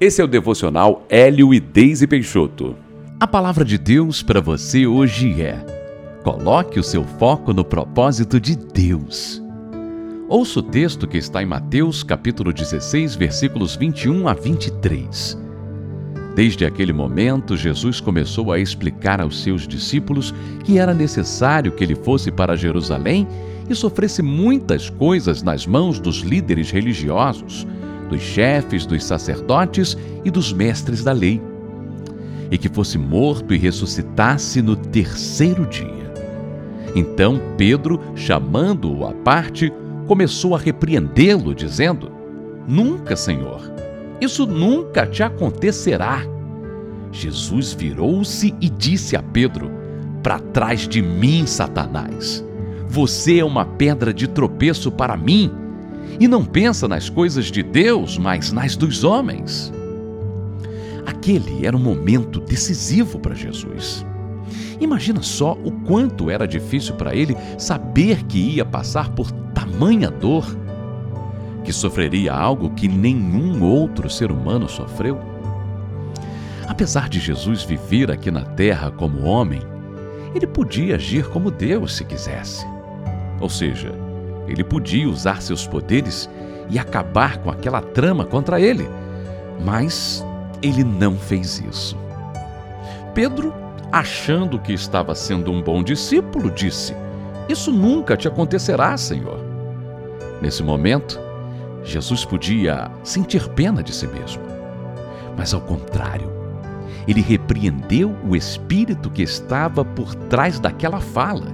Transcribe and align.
Esse 0.00 0.20
é 0.20 0.24
o 0.24 0.28
devocional 0.28 1.06
Hélio 1.08 1.54
e 1.54 1.60
Deise 1.60 2.04
Peixoto. 2.08 2.74
A 3.20 3.28
palavra 3.28 3.64
de 3.64 3.78
Deus 3.78 4.24
para 4.24 4.40
você 4.40 4.88
hoje 4.88 5.40
é: 5.40 5.64
coloque 6.24 6.80
o 6.80 6.82
seu 6.82 7.04
foco 7.04 7.52
no 7.52 7.64
propósito 7.64 8.40
de 8.40 8.56
Deus. 8.56 9.40
Ouça 10.28 10.58
o 10.58 10.62
texto 10.62 11.06
que 11.06 11.16
está 11.16 11.44
em 11.44 11.46
Mateus, 11.46 12.02
capítulo 12.02 12.52
16, 12.52 13.14
versículos 13.14 13.76
21 13.76 14.26
a 14.26 14.34
23. 14.34 15.38
Desde 16.34 16.66
aquele 16.66 16.92
momento, 16.92 17.56
Jesus 17.56 18.00
começou 18.00 18.52
a 18.52 18.58
explicar 18.58 19.20
aos 19.20 19.44
seus 19.44 19.66
discípulos 19.68 20.34
que 20.64 20.76
era 20.76 20.92
necessário 20.92 21.70
que 21.70 21.84
ele 21.84 21.94
fosse 21.94 22.32
para 22.32 22.56
Jerusalém 22.56 23.28
e 23.70 23.74
sofresse 23.76 24.22
muitas 24.22 24.90
coisas 24.90 25.40
nas 25.40 25.68
mãos 25.68 26.00
dos 26.00 26.16
líderes 26.16 26.72
religiosos 26.72 27.64
dos 28.08 28.22
chefes, 28.22 28.86
dos 28.86 29.04
sacerdotes 29.04 29.96
e 30.24 30.30
dos 30.30 30.52
mestres 30.52 31.02
da 31.02 31.12
lei, 31.12 31.40
e 32.50 32.58
que 32.58 32.68
fosse 32.68 32.98
morto 32.98 33.54
e 33.54 33.58
ressuscitasse 33.58 34.62
no 34.62 34.76
terceiro 34.76 35.66
dia. 35.66 36.12
Então 36.94 37.40
Pedro, 37.56 38.00
chamando-o 38.14 39.06
à 39.06 39.12
parte, 39.12 39.72
começou 40.06 40.54
a 40.54 40.58
repreendê-lo, 40.58 41.54
dizendo: 41.54 42.10
Nunca, 42.68 43.16
Senhor, 43.16 43.60
isso 44.20 44.46
nunca 44.46 45.06
te 45.06 45.22
acontecerá. 45.22 46.22
Jesus 47.10 47.72
virou-se 47.72 48.54
e 48.60 48.68
disse 48.68 49.16
a 49.16 49.22
Pedro: 49.22 49.70
Para 50.22 50.38
trás 50.38 50.86
de 50.86 51.02
mim, 51.02 51.46
Satanás. 51.46 52.44
Você 52.88 53.38
é 53.38 53.44
uma 53.44 53.64
pedra 53.64 54.14
de 54.14 54.28
tropeço 54.28 54.92
para 54.92 55.16
mim 55.16 55.50
e 56.18 56.28
não 56.28 56.44
pensa 56.44 56.86
nas 56.86 57.08
coisas 57.08 57.46
de 57.46 57.62
Deus, 57.62 58.18
mas 58.18 58.52
nas 58.52 58.76
dos 58.76 59.04
homens. 59.04 59.72
Aquele 61.06 61.66
era 61.66 61.76
um 61.76 61.80
momento 61.80 62.40
decisivo 62.40 63.18
para 63.18 63.34
Jesus. 63.34 64.04
Imagina 64.80 65.22
só 65.22 65.52
o 65.52 65.70
quanto 65.70 66.30
era 66.30 66.46
difícil 66.46 66.94
para 66.94 67.14
ele 67.14 67.36
saber 67.58 68.24
que 68.24 68.38
ia 68.38 68.64
passar 68.64 69.10
por 69.10 69.30
tamanha 69.30 70.10
dor, 70.10 70.44
que 71.64 71.72
sofreria 71.72 72.32
algo 72.32 72.70
que 72.70 72.88
nenhum 72.88 73.62
outro 73.62 74.10
ser 74.10 74.30
humano 74.30 74.68
sofreu. 74.68 75.18
Apesar 76.66 77.08
de 77.08 77.20
Jesus 77.20 77.62
viver 77.62 78.10
aqui 78.10 78.30
na 78.30 78.44
terra 78.44 78.90
como 78.90 79.24
homem, 79.24 79.62
ele 80.34 80.46
podia 80.46 80.96
agir 80.96 81.28
como 81.28 81.50
Deus 81.50 81.94
se 81.94 82.04
quisesse. 82.04 82.66
Ou 83.40 83.48
seja, 83.48 84.03
ele 84.46 84.64
podia 84.64 85.08
usar 85.08 85.42
seus 85.42 85.66
poderes 85.66 86.28
e 86.68 86.78
acabar 86.78 87.38
com 87.38 87.50
aquela 87.50 87.80
trama 87.80 88.24
contra 88.24 88.60
ele, 88.60 88.88
mas 89.64 90.24
ele 90.62 90.84
não 90.84 91.16
fez 91.16 91.60
isso. 91.60 91.96
Pedro, 93.14 93.52
achando 93.92 94.58
que 94.58 94.72
estava 94.72 95.14
sendo 95.14 95.52
um 95.52 95.62
bom 95.62 95.82
discípulo, 95.82 96.50
disse: 96.50 96.94
Isso 97.48 97.70
nunca 97.70 98.16
te 98.16 98.26
acontecerá, 98.26 98.96
Senhor. 98.96 99.38
Nesse 100.40 100.62
momento, 100.62 101.20
Jesus 101.82 102.24
podia 102.24 102.90
sentir 103.02 103.48
pena 103.50 103.82
de 103.82 103.94
si 103.94 104.06
mesmo, 104.06 104.42
mas 105.36 105.54
ao 105.54 105.60
contrário, 105.60 106.32
ele 107.06 107.20
repreendeu 107.20 108.16
o 108.26 108.34
espírito 108.34 109.10
que 109.10 109.22
estava 109.22 109.84
por 109.84 110.14
trás 110.14 110.58
daquela 110.58 111.00
fala. 111.00 111.46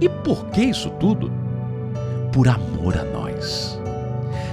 E 0.00 0.08
por 0.08 0.46
que 0.46 0.62
isso 0.62 0.90
tudo? 0.98 1.30
Por 2.32 2.48
amor 2.48 2.96
a 2.96 3.04
nós. 3.04 3.78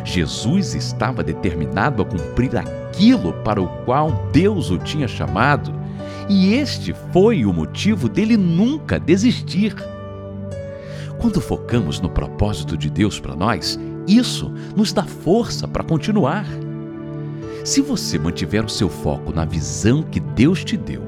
Jesus 0.04 0.74
estava 0.74 1.24
determinado 1.24 2.02
a 2.02 2.06
cumprir 2.06 2.56
aquilo 2.56 3.34
para 3.44 3.62
o 3.62 3.68
qual 3.84 4.30
Deus 4.32 4.72
o 4.72 4.78
tinha 4.78 5.08
chamado, 5.08 5.74
e 6.30 6.54
este 6.54 6.94
foi 7.12 7.46
o 7.46 7.54
motivo 7.54 8.08
dele 8.08 8.38
nunca 8.38 9.00
desistir. 9.00 9.76
Quando 11.18 11.42
focamos 11.42 12.00
no 12.00 12.10
propósito 12.10 12.78
de 12.78 12.90
Deus 12.90 13.20
para 13.20 13.36
nós, 13.36 13.80
isso 14.08 14.54
nos 14.76 14.94
dá 14.94 15.04
força 15.04 15.68
para 15.68 15.84
continuar. 15.84 16.46
Se 17.66 17.82
você 17.82 18.18
mantiver 18.18 18.64
o 18.64 18.70
seu 18.70 18.88
foco 18.88 19.34
na 19.34 19.44
visão 19.44 20.04
que 20.04 20.20
Deus 20.20 20.64
te 20.64 20.78
deu, 20.78 21.04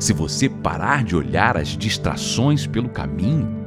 se 0.00 0.12
você 0.12 0.48
parar 0.48 1.04
de 1.04 1.14
olhar 1.14 1.56
as 1.56 1.68
distrações 1.68 2.66
pelo 2.66 2.88
caminho, 2.88 3.65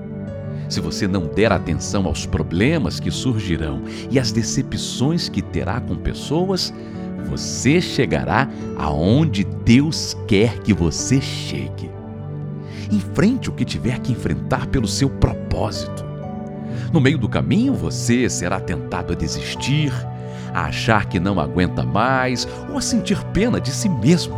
se 0.70 0.80
você 0.80 1.08
não 1.08 1.26
der 1.26 1.52
atenção 1.52 2.06
aos 2.06 2.28
problemas 2.28 3.00
que 3.00 3.10
surgirão 3.10 3.82
e 4.12 4.20
às 4.20 4.32
decepções 4.32 5.28
que 5.28 5.42
terá 5.42 5.82
com 5.82 5.96
pessoas, 5.96 6.72
você 7.28 7.82
chegará 7.82 8.48
aonde 8.78 9.44
Deus 9.44 10.16
quer 10.28 10.60
que 10.60 10.74
você 10.74 11.20
chegue. 11.20 11.90
Enfrente 12.92 13.50
o 13.50 13.54
que 13.54 13.66
tiver 13.66 14.00
que 14.00 14.12
enfrentar 14.12 14.68
pelo 14.68 14.88
seu 14.88 15.10
propósito. 15.10 16.06
No 16.94 17.02
meio 17.02 17.18
do 17.18 17.30
caminho, 17.30 17.74
você 17.74 18.30
será 18.30 18.60
tentado 18.60 19.14
a 19.14 19.16
desistir, 19.16 19.92
a 20.54 20.66
achar 20.66 21.06
que 21.06 21.20
não 21.20 21.40
aguenta 21.40 21.84
mais 21.84 22.48
ou 22.70 22.78
a 22.78 22.82
sentir 22.82 23.24
pena 23.26 23.60
de 23.60 23.72
si 23.72 23.90
mesmo. 23.90 24.38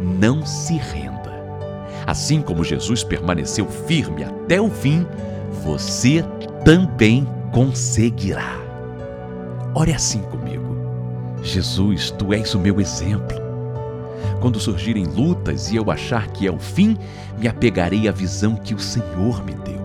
Não 0.00 0.44
se 0.44 0.74
renda. 0.76 1.25
Assim 2.06 2.40
como 2.40 2.62
Jesus 2.62 3.02
permaneceu 3.02 3.66
firme 3.66 4.22
até 4.22 4.60
o 4.60 4.70
fim, 4.70 5.04
você 5.64 6.24
também 6.64 7.26
conseguirá. 7.52 8.56
Ore 9.74 9.92
assim 9.92 10.22
comigo. 10.22 10.76
Jesus, 11.42 12.10
tu 12.12 12.32
és 12.32 12.54
o 12.54 12.60
meu 12.60 12.80
exemplo. 12.80 13.36
Quando 14.40 14.60
surgirem 14.60 15.04
lutas 15.04 15.70
e 15.70 15.76
eu 15.76 15.90
achar 15.90 16.28
que 16.28 16.46
é 16.46 16.50
o 16.50 16.58
fim, 16.58 16.96
me 17.38 17.48
apegarei 17.48 18.08
à 18.08 18.12
visão 18.12 18.54
que 18.54 18.74
o 18.74 18.78
Senhor 18.78 19.44
me 19.44 19.54
deu. 19.54 19.80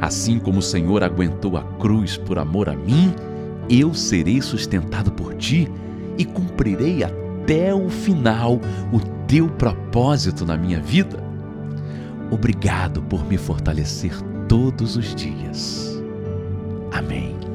Assim 0.00 0.38
como 0.38 0.58
o 0.58 0.62
Senhor 0.62 1.04
aguentou 1.04 1.56
a 1.56 1.62
cruz 1.78 2.16
por 2.16 2.38
amor 2.38 2.68
a 2.68 2.74
mim, 2.74 3.14
eu 3.70 3.94
serei 3.94 4.42
sustentado 4.42 5.12
por 5.12 5.34
ti 5.34 5.70
e 6.18 6.24
cumprirei 6.24 7.04
até 7.42 7.74
o 7.74 7.88
final 7.88 8.60
o 8.92 9.00
teu 9.26 9.48
propósito 9.48 10.46
na 10.46 10.56
minha 10.56 10.80
vida. 10.80 11.18
Obrigado 12.30 13.02
por 13.02 13.26
me 13.26 13.36
fortalecer 13.36 14.14
todos 14.48 14.96
os 14.96 15.14
dias. 15.14 16.00
Amém. 16.92 17.51